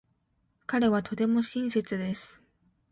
[0.65, 2.41] 彼はとても親切です。